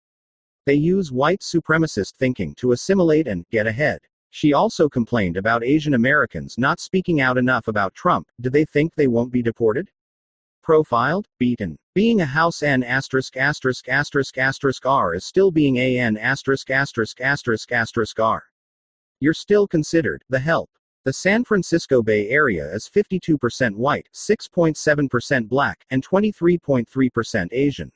[0.66, 4.00] They use white supremacist thinking to assimilate and get ahead.
[4.32, 8.28] She also complained about Asian Americans not speaking out enough about Trump.
[8.42, 9.92] Do they think they won't be deported?
[10.64, 11.78] Profiled, beaten.
[11.94, 16.70] Being a House N asterisk asterisk asterisk asterisk R is still being a N asterisk
[16.70, 18.44] asterisk asterisk asterisk R.
[19.20, 20.70] You're still considered the help.
[21.04, 27.92] The San Francisco Bay Area is 52% white, 6.7% black, and 23.3% Asian.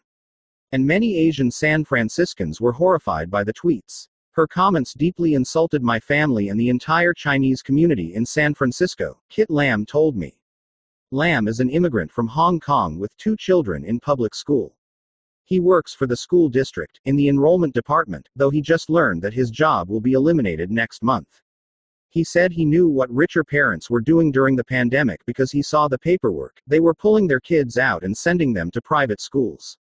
[0.74, 4.10] And many Asian San Franciscans were horrified by the tweets.
[4.32, 9.50] Her comments deeply insulted my family and the entire Chinese community in San Francisco, Kit
[9.50, 10.38] Lam told me.
[11.12, 14.76] Lam is an immigrant from Hong Kong with two children in public school.
[15.46, 19.34] He works for the school district, in the enrollment department, though he just learned that
[19.34, 21.42] his job will be eliminated next month.
[22.10, 25.88] He said he knew what richer parents were doing during the pandemic because he saw
[25.88, 26.62] the paperwork.
[26.68, 29.78] They were pulling their kids out and sending them to private schools.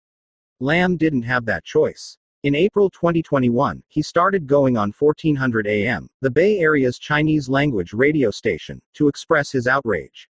[0.58, 2.16] Lam didn't have that choice.
[2.44, 8.30] In April 2021, he started going on 1400 AM, the Bay Area's Chinese language radio
[8.30, 10.29] station, to express his outrage.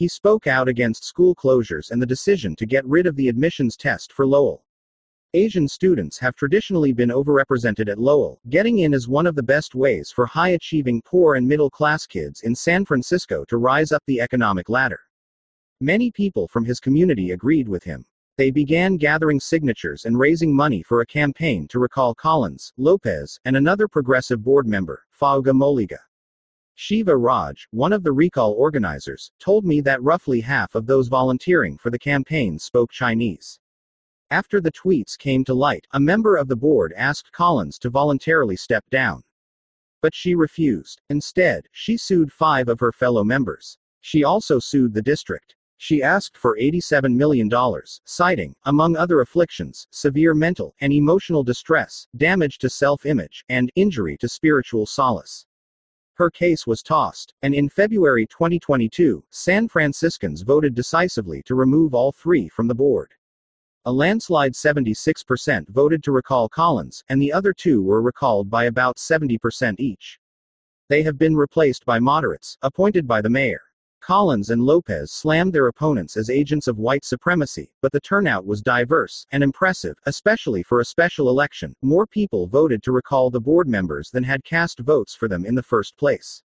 [0.00, 3.76] He spoke out against school closures and the decision to get rid of the admissions
[3.76, 4.64] test for Lowell.
[5.34, 8.40] Asian students have traditionally been overrepresented at Lowell.
[8.48, 12.06] Getting in is one of the best ways for high achieving poor and middle class
[12.06, 15.00] kids in San Francisco to rise up the economic ladder.
[15.82, 18.06] Many people from his community agreed with him.
[18.38, 23.54] They began gathering signatures and raising money for a campaign to recall Collins, Lopez, and
[23.54, 25.98] another progressive board member, Fauga Moliga.
[26.82, 31.76] Siva Raj, one of the recall organizers, told me that roughly half of those volunteering
[31.76, 33.60] for the campaign spoke Chinese.
[34.30, 38.56] After the tweets came to light, a member of the board asked Collins to voluntarily
[38.56, 39.22] step down.
[40.00, 41.02] But she refused.
[41.10, 43.76] Instead, she sued five of her fellow members.
[44.00, 45.54] She also sued the district.
[45.76, 47.50] She asked for $87 million,
[48.06, 54.16] citing, among other afflictions, severe mental and emotional distress, damage to self image, and injury
[54.16, 55.44] to spiritual solace.
[56.20, 62.12] Her case was tossed, and in February 2022, San Franciscans voted decisively to remove all
[62.12, 63.14] three from the board.
[63.86, 68.98] A landslide 76% voted to recall Collins, and the other two were recalled by about
[68.98, 70.20] 70% each.
[70.90, 73.62] They have been replaced by moderates, appointed by the mayor.
[74.10, 78.60] Collins and Lopez slammed their opponents as agents of white supremacy, but the turnout was
[78.60, 81.76] diverse and impressive, especially for a special election.
[81.80, 85.54] More people voted to recall the board members than had cast votes for them in
[85.54, 86.42] the first place.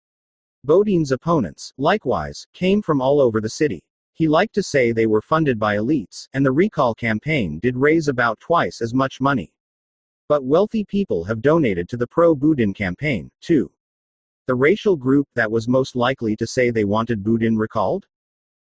[0.63, 3.83] Boudin's opponents, likewise, came from all over the city.
[4.13, 8.07] He liked to say they were funded by elites, and the recall campaign did raise
[8.07, 9.51] about twice as much money.
[10.29, 13.69] But wealthy people have donated to the pro Boudin campaign, too.
[14.49, 18.07] The racial group that was most likely to say they wanted Boudin recalled?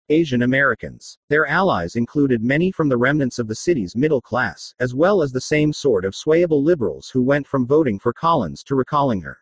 [0.07, 1.17] Asian Americans.
[1.27, 5.33] Their allies included many from the remnants of the city's middle class, as well as
[5.33, 9.39] the same sort of swayable liberals who went from voting for Collins to recalling her.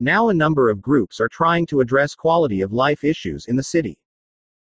[0.00, 3.62] Now a number of groups are trying to address quality of life issues in the
[3.62, 4.00] city.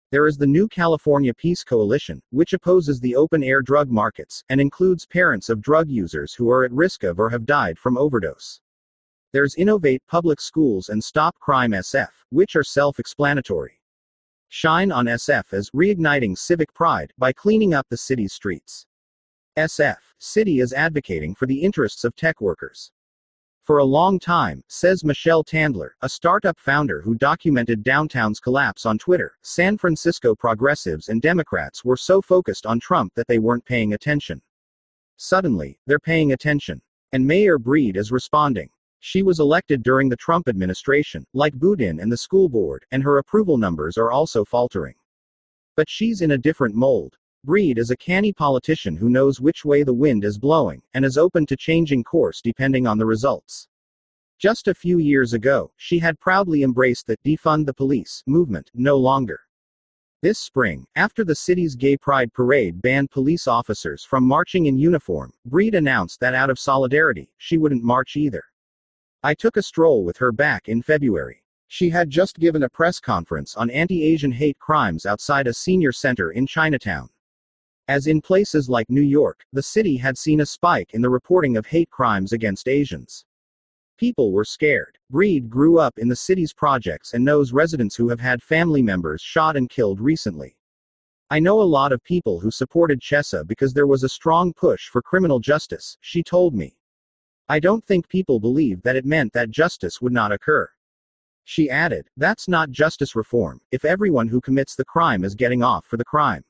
[0.10, 4.62] There is the New California Peace Coalition, which opposes the open air drug markets, and
[4.62, 8.62] includes parents of drug users who are at risk of or have died from overdose.
[9.34, 13.82] There's Innovate Public Schools and Stop Crime SF, which are self explanatory.
[14.50, 18.86] Shine on SF as reigniting civic pride by cleaning up the city's streets.
[19.58, 22.92] SF City is advocating for the interests of tech workers.
[23.64, 29.00] For a long time, says Michelle Tandler, a startup founder who documented downtown's collapse on
[29.00, 33.94] Twitter, San Francisco progressives and Democrats were so focused on Trump that they weren't paying
[33.94, 34.44] attention.
[35.18, 36.84] Suddenly, they're paying attention.
[37.14, 38.70] And Mayor Breed is responding.
[39.06, 43.18] She was elected during the Trump administration, like Boudin and the school board, and her
[43.18, 44.96] approval numbers are also faltering.
[45.76, 47.18] But she's in a different mold.
[47.44, 51.18] Breed is a canny politician who knows which way the wind is blowing, and is
[51.18, 53.68] open to changing course depending on the results.
[54.40, 58.96] Just a few years ago, she had proudly embraced the defund the police movement, no
[58.96, 59.42] longer.
[60.22, 65.34] This spring, after the city's Gay Pride parade banned police officers from marching in uniform,
[65.46, 68.46] Breed announced that out of solidarity, she wouldn't march either.
[69.26, 71.44] I took a stroll with her back in February.
[71.70, 75.94] She had just given a press conference on anti Asian hate crimes outside a senior
[75.94, 77.10] center in Chinatown.
[77.88, 81.56] As in places like New York, the city had seen a spike in the reporting
[81.56, 83.24] of hate crimes against Asians.
[83.98, 84.98] People were scared.
[85.10, 89.22] Breed grew up in the city's projects and knows residents who have had family members
[89.22, 90.58] shot and killed recently.
[91.30, 94.90] I know a lot of people who supported Chesa because there was a strong push
[94.90, 96.76] for criminal justice, she told me.
[97.50, 100.70] I don't think people believed that it meant that justice would not occur.
[101.44, 105.86] She added, That's not justice reform, if everyone who commits the crime is getting off
[105.86, 106.44] for the crime.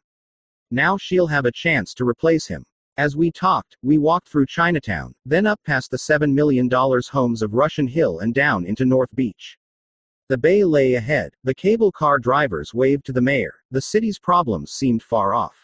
[0.69, 2.65] Now she'll have a chance to replace him.
[2.97, 7.55] As we talked, we walked through Chinatown, then up past the $7 million homes of
[7.55, 9.57] Russian Hill and down into North Beach.
[10.29, 14.71] The bay lay ahead, the cable car drivers waved to the mayor, the city's problems
[14.71, 15.62] seemed far off.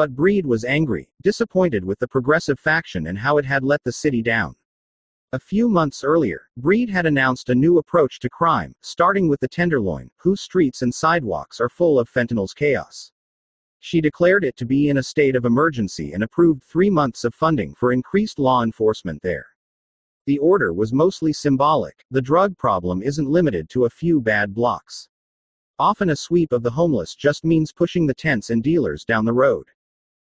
[0.00, 3.92] But Breed was angry, disappointed with the progressive faction and how it had let the
[3.92, 4.56] city down.
[5.34, 9.48] A few months earlier, Breed had announced a new approach to crime, starting with the
[9.48, 13.12] Tenderloin, whose streets and sidewalks are full of fentanyl's chaos.
[13.80, 17.34] She declared it to be in a state of emergency and approved three months of
[17.34, 19.48] funding for increased law enforcement there.
[20.24, 25.10] The order was mostly symbolic, the drug problem isn't limited to a few bad blocks.
[25.78, 29.34] Often a sweep of the homeless just means pushing the tents and dealers down the
[29.34, 29.66] road.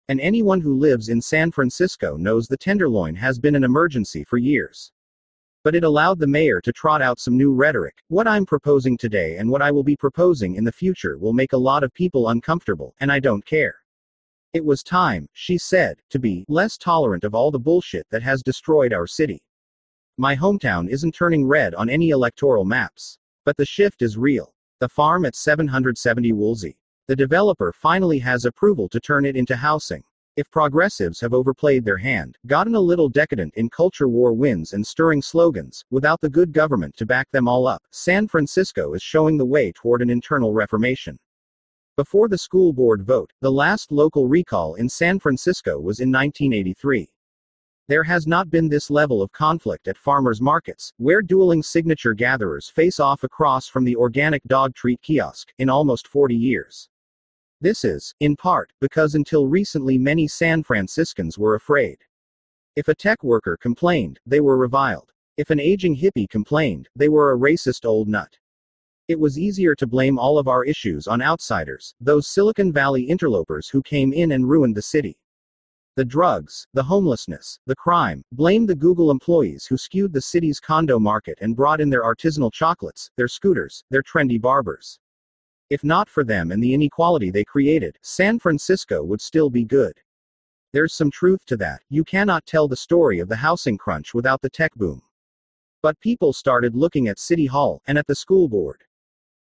[0.08, 4.38] And anyone who lives in San Francisco knows the Tenderloin has been an emergency for
[4.38, 4.92] years.
[5.64, 7.96] But it allowed the mayor to trot out some new rhetoric.
[8.08, 11.52] What I'm proposing today and what I will be proposing in the future will make
[11.52, 13.74] a lot of people uncomfortable, and I don't care.
[14.52, 18.42] It was time, she said, to be less tolerant of all the bullshit that has
[18.42, 19.42] destroyed our city.
[20.18, 23.18] My hometown isn't turning red on any electoral maps.
[23.46, 24.52] But the shift is real.
[24.80, 26.76] The farm at 770 Woolsey.
[27.08, 30.02] The developer finally has approval to turn it into housing.
[30.34, 34.84] If progressives have overplayed their hand, gotten a little decadent in culture war wins and
[34.84, 39.36] stirring slogans, without the good government to back them all up, San Francisco is showing
[39.36, 41.16] the way toward an internal reformation.
[41.96, 47.08] Before the school board vote, the last local recall in San Francisco was in 1983.
[47.86, 52.68] There has not been this level of conflict at farmers markets, where dueling signature gatherers
[52.68, 56.88] face off across from the organic dog treat kiosk, in almost 40 years.
[57.60, 61.98] This is, in part, because until recently many San Franciscans were afraid.
[62.76, 65.10] If a tech worker complained, they were reviled.
[65.38, 68.36] If an aging hippie complained, they were a racist old nut.
[69.08, 73.68] It was easier to blame all of our issues on outsiders, those Silicon Valley interlopers
[73.68, 75.16] who came in and ruined the city.
[75.94, 80.98] The drugs, the homelessness, the crime, blame the Google employees who skewed the city's condo
[80.98, 84.98] market and brought in their artisanal chocolates, their scooters, their trendy barbers.
[85.68, 90.00] If not for them and the inequality they created, San Francisco would still be good.
[90.72, 91.82] There's some truth to that.
[91.88, 95.02] You cannot tell the story of the housing crunch without the tech boom.
[95.82, 98.84] But people started looking at City Hall and at the school board.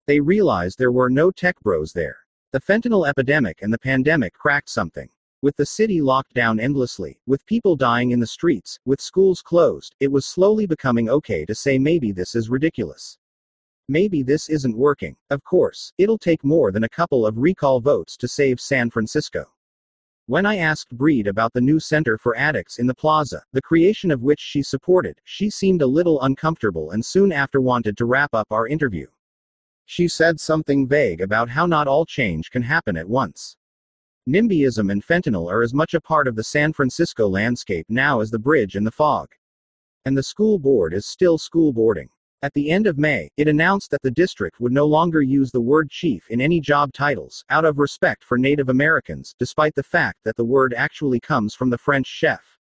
[0.06, 2.18] They realized there were no tech bros there.
[2.52, 5.08] The fentanyl epidemic and the pandemic cracked something.
[5.42, 9.94] With the city locked down endlessly, with people dying in the streets, with schools closed,
[10.00, 13.18] it was slowly becoming okay to say maybe this is ridiculous.
[13.88, 15.16] Maybe this isn't working.
[15.30, 19.44] Of course, it'll take more than a couple of recall votes to save San Francisco.
[20.26, 24.10] When I asked Breed about the new Center for Addicts in the plaza, the creation
[24.10, 28.34] of which she supported, she seemed a little uncomfortable and soon after wanted to wrap
[28.34, 29.06] up our interview.
[29.84, 33.56] She said something vague about how not all change can happen at once.
[34.28, 38.32] NIMBYism and fentanyl are as much a part of the San Francisco landscape now as
[38.32, 39.28] the bridge and the fog.
[40.04, 42.08] And the school board is still school boarding.
[42.42, 45.60] At the end of May, it announced that the district would no longer use the
[45.60, 50.18] word chief in any job titles, out of respect for Native Americans, despite the fact
[50.24, 52.58] that the word actually comes from the French chef.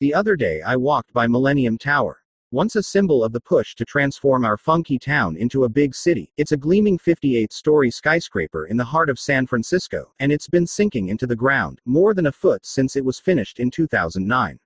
[0.00, 2.22] The other day I walked by Millennium Tower.
[2.50, 6.30] Once a symbol of the push to transform our funky town into a big city,
[6.36, 10.66] it's a gleaming 58 story skyscraper in the heart of San Francisco, and it's been
[10.66, 14.58] sinking into the ground, more than a foot since it was finished in 2009.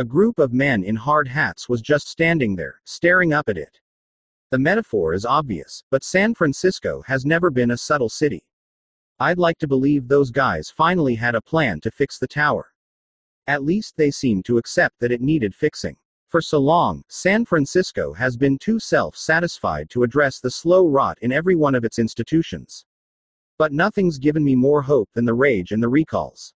[0.00, 3.80] A group of men in hard hats was just standing there, staring up at it.
[4.50, 8.46] The metaphor is obvious, but San Francisco has never been a subtle city.
[9.18, 12.72] I'd like to believe those guys finally had a plan to fix the tower.
[13.46, 15.98] At least they seemed to accept that it needed fixing.
[16.28, 21.18] For so long, San Francisco has been too self satisfied to address the slow rot
[21.20, 22.86] in every one of its institutions.
[23.58, 26.54] But nothing's given me more hope than the rage and the recalls.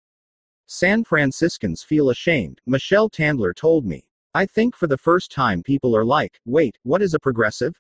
[0.67, 4.07] San Franciscans feel ashamed, Michelle Tandler told me.
[4.35, 7.79] I think for the first time people are like, wait, what is a progressive?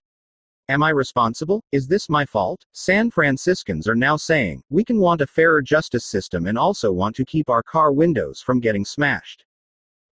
[0.68, 1.62] Am I responsible?
[1.72, 2.64] Is this my fault?
[2.72, 7.16] San Franciscans are now saying, we can want a fairer justice system and also want
[7.16, 9.47] to keep our car windows from getting smashed.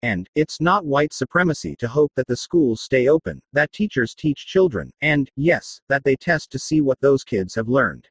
[0.02, 4.46] And, it's not white supremacy to hope that the schools stay open, that teachers teach
[4.46, 8.08] children, and, yes, that they test to see what those kids have learned.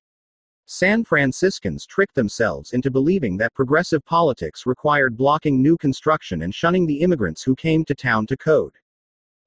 [0.74, 6.88] San Franciscans tricked themselves into believing that progressive politics required blocking new construction and shunning
[6.88, 8.72] the immigrants who came to town to code.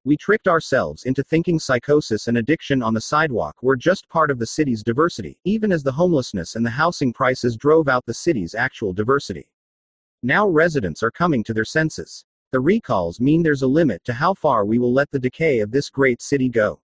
[0.03, 4.37] We tricked ourselves into thinking psychosis and addiction on the sidewalk were just part of
[4.37, 8.53] the city's diversity, even as the homelessness and the housing prices drove out the city's
[8.53, 9.49] actual diversity.
[10.21, 12.23] Now residents are coming to their senses.
[12.51, 15.71] The recalls mean there's a limit to how far we will let the decay of
[15.71, 16.81] this great city go.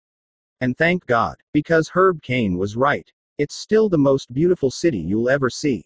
[0.60, 3.10] And thank God, because Herb Caen was right.
[3.38, 5.84] It's still the most beautiful city you'll ever see.